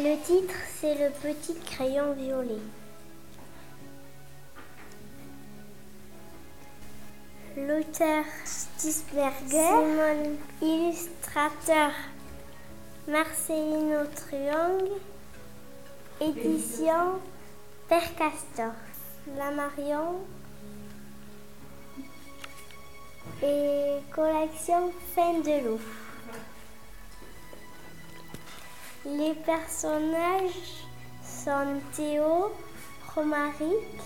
Le 0.00 0.16
titre, 0.24 0.54
c'est 0.80 0.94
Le 0.94 1.10
petit 1.10 1.58
crayon 1.60 2.12
violet. 2.12 2.60
L'auteur 7.56 8.24
Stisberger, 8.44 9.48
Simon, 9.50 10.36
illustrateur 10.62 11.90
Marcelino 13.08 14.04
Truong, 14.14 14.88
édition 16.20 17.20
Père 17.88 18.14
Castor, 18.16 18.72
La 19.36 19.50
Marion 19.52 20.16
et 23.42 23.98
collection 24.12 24.92
Fin 25.14 25.34
de 25.34 25.64
l'eau. 25.64 25.80
Les 29.04 29.34
personnages 29.34 30.84
sont 31.22 31.80
Théo, 31.94 32.52
Romaric, 33.14 34.00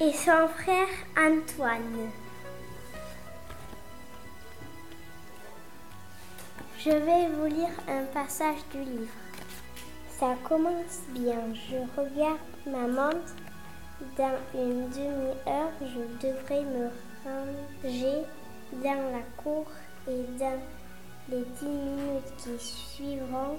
et 0.00 0.12
son 0.12 0.48
frère 0.48 0.88
Antoine. 1.16 2.10
Je 6.84 6.90
vais 6.90 7.28
vous 7.28 7.46
lire 7.46 7.70
un 7.88 8.04
passage 8.12 8.58
du 8.70 8.80
livre. 8.80 9.14
Ça 10.18 10.36
commence 10.46 11.00
bien. 11.08 11.40
Je 11.54 11.76
regarde 11.98 12.36
ma 12.66 12.86
montre. 12.86 13.34
Dans 14.18 14.36
une 14.52 14.90
demi-heure, 14.90 15.72
je 15.80 16.26
devrais 16.26 16.60
me 16.60 16.90
ranger 17.24 18.26
dans 18.82 19.12
la 19.12 19.22
cour 19.42 19.64
et 20.06 20.24
dans 20.38 20.60
les 21.30 21.44
dix 21.58 21.64
minutes 21.64 22.36
qui 22.36 22.58
suivront, 22.58 23.56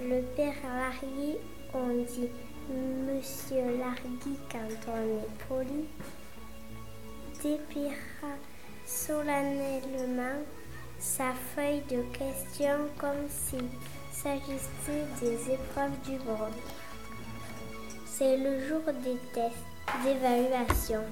le 0.00 0.22
père 0.34 0.54
Larguy, 0.64 1.36
on 1.72 2.02
dit 2.12 2.28
Monsieur 2.68 3.78
Larguy 3.78 4.36
quand 4.50 4.90
on 4.92 5.18
est 5.20 5.46
poli, 5.48 5.84
dépliera 7.40 8.34
solennellement 8.84 10.42
sa 10.98 11.32
feuille 11.54 11.82
de 11.90 12.02
questions 12.16 12.88
comme 12.98 13.28
s'il 13.28 13.68
s'agissait 14.12 15.06
des 15.20 15.52
épreuves 15.52 16.00
du 16.04 16.18
monde. 16.24 16.52
C'est 18.06 18.36
le 18.36 18.66
jour 18.66 18.82
des 19.04 19.16
tests 19.32 19.56
d'évaluation 20.02 21.02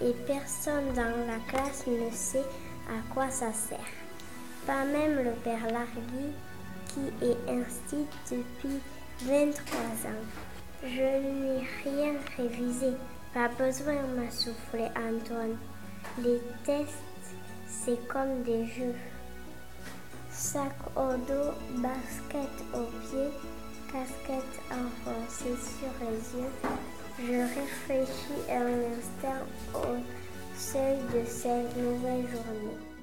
et 0.00 0.12
personne 0.26 0.92
dans 0.94 1.26
la 1.26 1.38
classe 1.48 1.86
ne 1.86 2.10
sait 2.10 2.44
à 2.88 3.14
quoi 3.14 3.30
ça 3.30 3.52
sert. 3.52 3.78
Pas 4.66 4.84
même 4.84 5.22
le 5.22 5.30
père 5.44 5.64
Larguy 5.70 6.32
qui 6.88 7.24
est 7.24 7.50
ainsi 7.50 8.06
depuis 8.30 8.80
23 9.22 9.78
ans. 10.10 10.24
Je 10.82 10.88
n'ai 10.88 11.66
rien 11.84 12.14
révisé. 12.36 12.92
Pas 13.32 13.48
besoin, 13.48 13.94
m'a 14.16 14.30
soufflé 14.30 14.86
Antoine. 14.96 15.56
Les 16.18 16.40
tests, 16.64 17.04
c'est 17.66 18.06
comme 18.08 18.42
des 18.42 18.66
jeux. 18.66 18.94
Sac 20.38 20.74
au 20.94 21.16
dos, 21.26 21.54
basket 21.76 22.52
au 22.74 22.84
pied, 23.00 23.30
casquette 23.90 24.60
enfoncée 24.70 25.56
sur 25.56 25.88
les 26.02 26.42
yeux. 26.42 26.52
Je 27.18 27.40
réfléchis 27.58 28.50
un 28.50 28.92
instant 28.92 29.46
au 29.72 29.96
seuil 30.54 30.98
de 31.14 31.26
cette 31.26 31.74
nouvelle 31.78 32.26
journée. 32.28 32.95